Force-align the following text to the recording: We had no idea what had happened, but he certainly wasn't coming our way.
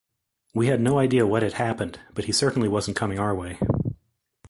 We 0.55 0.65
had 0.65 0.81
no 0.81 0.97
idea 0.97 1.27
what 1.27 1.43
had 1.43 1.53
happened, 1.53 1.99
but 2.15 2.25
he 2.25 2.31
certainly 2.31 2.67
wasn't 2.67 2.97
coming 2.97 3.19
our 3.19 3.35
way. 3.35 3.59